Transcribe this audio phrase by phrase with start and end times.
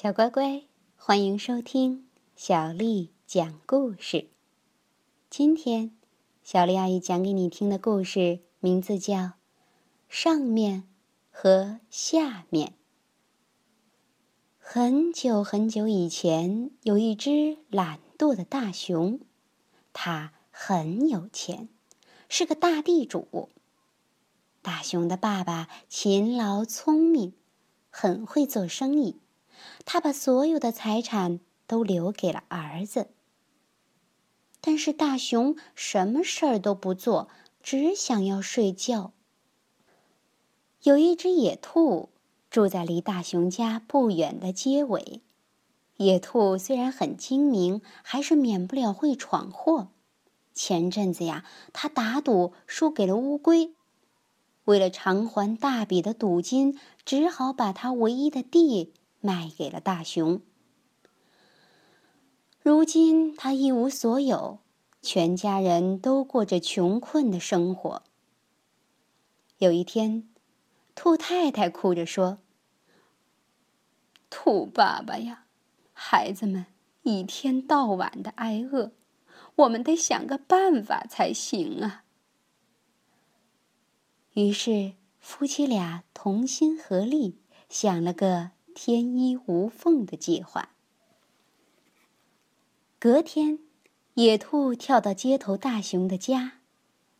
[0.00, 0.62] 小乖乖，
[0.94, 2.06] 欢迎收听
[2.36, 4.28] 小丽讲故事。
[5.28, 5.90] 今天，
[6.44, 9.14] 小丽阿姨讲给你听的故事名字叫
[10.08, 10.84] 《上面
[11.32, 12.68] 和下面》。
[14.56, 19.18] 很久很久以前，有一只懒惰的大熊，
[19.92, 21.68] 它很有钱，
[22.28, 23.48] 是个大地主。
[24.62, 27.32] 大熊的爸爸勤劳聪明，
[27.90, 29.16] 很会做生意。
[29.84, 33.08] 他把所有的财产都留给了儿子。
[34.60, 37.28] 但是大熊什么事儿都不做，
[37.62, 39.12] 只想要睡觉。
[40.82, 42.08] 有一只野兔
[42.50, 45.20] 住在离大熊家不远的街尾。
[45.96, 49.88] 野兔虽然很精明，还是免不了会闯祸。
[50.54, 53.72] 前阵子呀，他打赌输给了乌龟，
[54.64, 58.92] 为了偿还大笔的赌金，只好把他唯一的地。
[59.20, 60.40] 卖给了大熊。
[62.60, 64.58] 如今他一无所有，
[65.00, 68.02] 全家人都过着穷困的生活。
[69.58, 70.28] 有一天，
[70.94, 72.38] 兔太太哭着说
[74.28, 75.46] ：“兔爸爸呀，
[75.92, 76.66] 孩子们
[77.02, 78.92] 一天到晚的挨饿，
[79.56, 82.04] 我们得想个办法才行啊。”
[84.34, 87.38] 于是夫妻俩同心合力，
[87.68, 88.50] 想了个。
[88.80, 90.68] 天衣无缝的计划。
[93.00, 93.58] 隔天，
[94.14, 96.60] 野兔跳到街头大熊的家，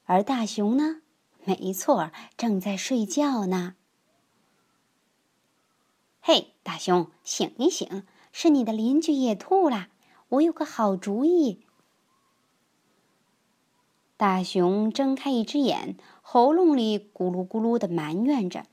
[0.05, 1.03] 而大熊呢，
[1.45, 3.75] 没错，正在睡觉呢。
[6.21, 9.89] 嘿，大熊，醒一醒，是你的邻居野兔啦！
[10.29, 11.67] 我有个好主意。
[14.17, 18.65] 大熊睁开一只眼，喉咙里咕噜咕噜的埋怨着。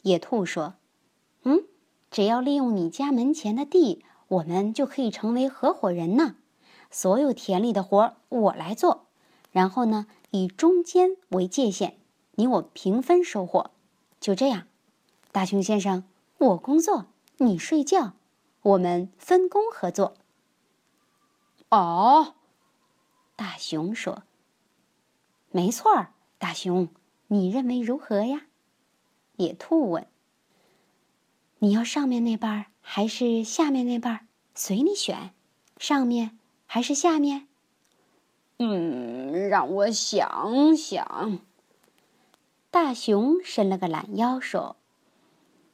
[0.00, 0.76] 野兔说
[1.48, 1.64] ：“嗯，
[2.10, 6.36] 只要利用你家门前的地，我们就可以成为合伙人呢。
[6.90, 9.06] 所有田里的活我来做，
[9.50, 11.94] 然后呢，以中间为界限，
[12.32, 13.70] 你我平分收获。
[14.20, 14.66] 就这样，
[15.32, 16.04] 大熊先生，
[16.36, 17.06] 我工作，
[17.38, 18.12] 你睡觉，
[18.60, 20.12] 我们分工合作。”
[21.70, 22.34] 哦，
[23.36, 24.24] 大熊说
[25.50, 26.88] ：“没错儿，大熊，
[27.28, 28.42] 你认为如何呀？”
[29.36, 30.06] 野兔问
[31.60, 34.20] ：“你要上面那半儿还是下面那半儿？
[34.54, 35.32] 随你选，
[35.78, 37.48] 上面还是下面？”
[38.58, 41.40] 嗯，让我想想。
[42.70, 44.76] 大熊伸了个懒腰，说：“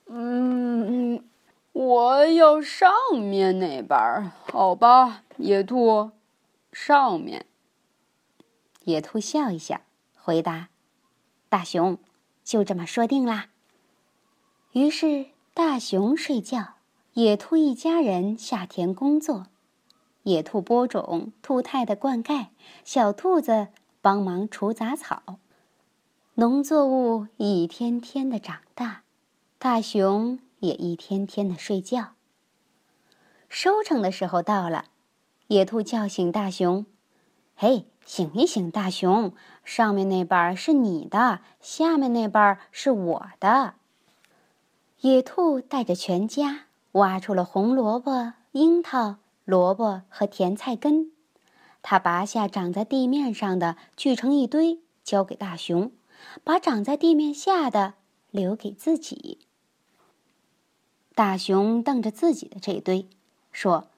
[0.06, 1.24] 嗯，
[1.72, 6.12] 我要上面那半儿，好吧？”野兔，
[6.72, 7.46] 上面。
[8.84, 9.80] 野兔笑一笑，
[10.16, 10.68] 回答
[11.48, 11.98] ：“大熊，
[12.44, 13.48] 就这么说定啦。”
[14.72, 16.74] 于是，大熊睡觉，
[17.12, 19.46] 野兔一家人下田工作。
[20.24, 22.48] 野兔播种，兔太太灌溉，
[22.84, 23.68] 小兔子
[24.00, 25.38] 帮忙除杂草。
[26.34, 29.04] 农作物一天天的长大，
[29.56, 32.14] 大熊也一天天的睡觉。
[33.48, 34.86] 收成的时候到了，
[35.46, 36.84] 野兔叫醒大熊
[37.54, 39.32] ：“嘿，醒一醒，大熊！
[39.62, 43.74] 上面那半是你的，下面那半是我的。”
[45.04, 46.60] 野兔带着全家
[46.92, 51.10] 挖出了红萝卜、樱桃、萝卜和甜菜根，
[51.82, 55.92] 他拔下长在地面上的，聚成一堆，交给大熊，
[56.42, 57.92] 把长在地面下的
[58.30, 59.40] 留给自己。
[61.14, 63.06] 大熊瞪着自己的这堆，
[63.52, 63.88] 说：“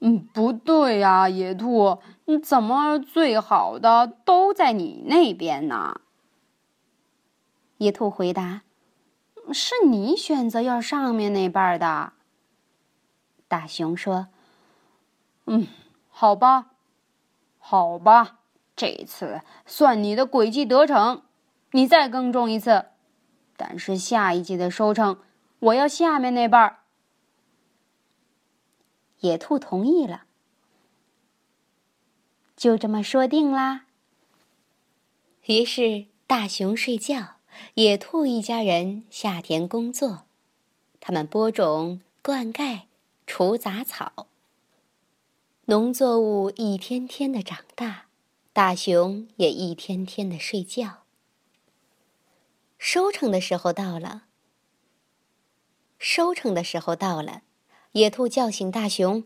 [0.00, 6.02] 嗯，不对呀，野兔，你怎么最好的都在你那边呢？”
[7.78, 8.60] 野兔回答。
[9.52, 12.12] 是你选择要上面那半的，
[13.48, 14.28] 大熊说
[15.46, 15.68] ：“嗯，
[16.08, 16.72] 好吧，
[17.58, 18.40] 好吧，
[18.74, 21.22] 这次算你的诡计得逞，
[21.70, 22.86] 你再耕种一次，
[23.56, 25.20] 但是下一季的收成
[25.60, 26.78] 我要下面那半。”
[29.20, 30.24] 野兔同意了，
[32.56, 33.86] 就这么说定啦。
[35.46, 37.35] 于是大熊睡觉。
[37.74, 40.24] 野兔一家人下田工作，
[41.00, 42.82] 他们播种、灌溉、
[43.26, 44.26] 除杂草。
[45.66, 48.06] 农作物一天天的长大，
[48.52, 51.02] 大熊也一天天的睡觉。
[52.78, 54.24] 收成的时候到了，
[55.98, 57.42] 收成的时候到了，
[57.92, 59.24] 野兔叫醒大熊：“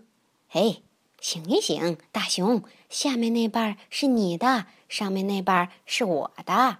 [0.52, 0.82] 哎，
[1.20, 6.78] 醒一醒，大熊，下面那半是你的，上面那半是我的。”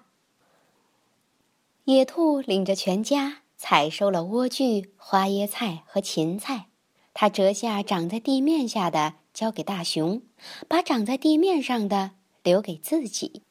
[1.90, 6.66] 野兔领着全家采收了莴苣、花椰菜和芹菜。
[7.12, 10.22] 他折下长在地面下的，交给大熊，
[10.69, 12.12] 把长在地面上的
[12.44, 13.42] 留给自己。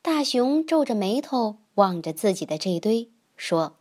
[0.00, 3.76] 大熊皱着眉头望着自己的这堆，说：“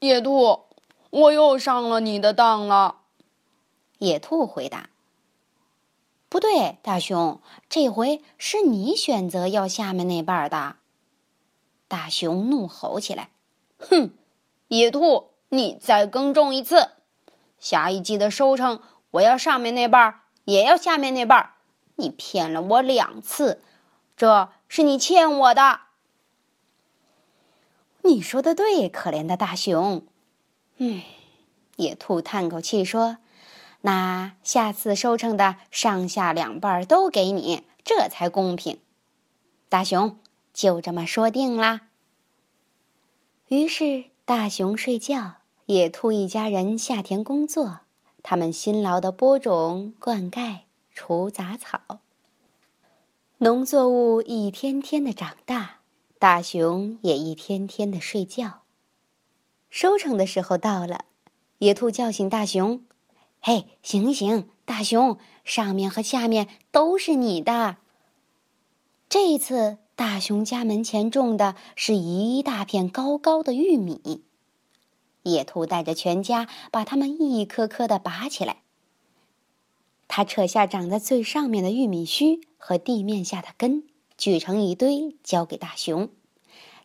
[0.00, 0.64] 野兔，
[1.08, 3.00] 我又上了你的当了。”
[4.00, 4.90] 野兔回答
[6.28, 7.40] ：“不对，大熊，
[7.70, 10.76] 这回是你选择要下面那半的。”
[11.88, 13.30] 大熊怒吼起来
[13.78, 14.10] ：“哼，
[14.68, 16.88] 野兔，你再耕种一次，
[17.58, 18.80] 下一季的收成
[19.12, 21.50] 我要上面那半儿，也要下面那半儿。
[21.96, 23.62] 你骗了我两次，
[24.16, 25.80] 这是你欠我的。”
[28.02, 30.04] 你说的对，可怜的大熊。
[30.78, 31.02] 嗯，
[31.76, 33.18] 野兔叹口气说
[33.82, 38.80] ：“那下次收成的上下两半儿都给你，这才公平。”
[39.70, 40.18] 大熊。
[40.54, 41.88] 就这么说定啦。
[43.48, 45.34] 于是，大熊睡觉，
[45.66, 47.80] 野兔一家人下田工作。
[48.22, 50.60] 他们辛劳的播种、灌溉、
[50.94, 51.98] 除杂草。
[53.38, 55.80] 农作物一天天的长大，
[56.18, 58.62] 大熊也一天天的睡觉。
[59.68, 61.04] 收成的时候到了，
[61.58, 62.82] 野兔叫醒大熊
[63.42, 67.76] ：“嘿，醒醒，大熊，上面和下面都是你的。”
[69.10, 69.78] 这一次。
[69.96, 74.24] 大熊家门前种的是一大片高高的玉米，
[75.22, 78.62] 野兔带着全家把它们一颗颗的拔起来。
[80.08, 83.84] 他扯下长在最上面的玉米须和地面下的根，
[84.18, 86.08] 锯成一堆，交给大熊，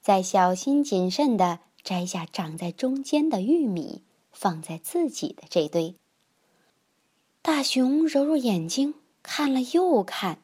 [0.02, 5.96] 再小心谨慎的摘下长在中间的玉米，放在自己的这堆。
[7.42, 10.44] 大熊揉揉眼睛，看了又看。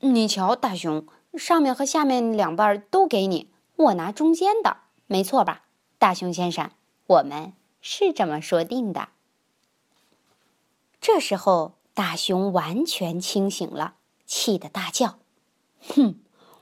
[0.00, 1.04] 你瞧，大熊。
[1.38, 5.64] 上面和下面两半都给你，我拿中间的，没错吧，
[5.98, 6.70] 大熊先生？
[7.06, 9.08] 我们是这么说定的。
[11.00, 13.94] 这时候，大熊完全清醒了，
[14.26, 15.18] 气得大叫
[15.94, 16.16] ：“哼，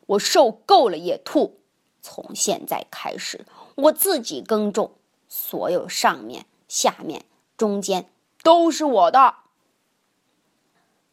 [0.07, 1.61] 我受够了野兔！
[2.03, 4.93] 从现在开始，我自己耕种，
[5.29, 7.25] 所有上面、下面、
[7.57, 8.11] 中间
[8.43, 9.37] 都是我的。”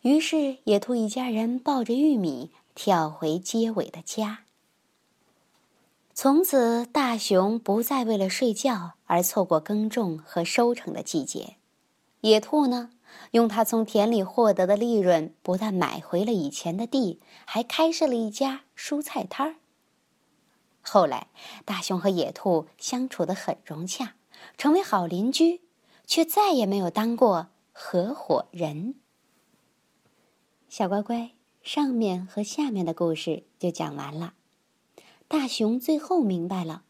[0.01, 2.51] 于是，野兔一家人抱着玉米。
[2.83, 4.45] 跳回结尾的家。
[6.15, 11.57] 从此，大熊不再为了睡觉而错过耕种和收成的季节。
[12.21, 12.89] 野兔呢，
[13.33, 19.55] 用它从田里获得的利润，不但买回了以前的地，还开设了一家蔬菜摊儿。
[20.81, 21.27] 后来，
[21.63, 24.15] 大熊和野兔相处得很融洽，
[24.57, 25.61] 成为好邻居，
[26.07, 28.95] 却再也没有当过合伙人。
[30.67, 31.33] 小乖乖。
[31.63, 34.33] 上面和下面的故事就讲完了。
[35.27, 36.83] 大熊最后明白了，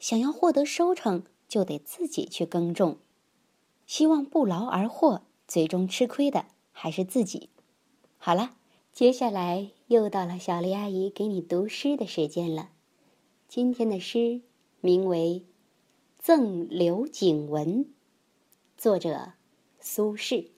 [0.00, 2.98] 想要获得收成，就得自己去耕种。
[3.86, 7.48] 希望不劳而获，最终吃亏的还是自己。
[8.18, 8.56] 好了，
[8.92, 12.70] 接下来又到了小丽阿姨给你读诗的时间了。
[13.48, 14.42] 今天的诗
[14.80, 15.44] 名为
[16.18, 17.84] 《赠刘景文》，
[18.76, 19.32] 作者
[19.80, 20.57] 苏轼。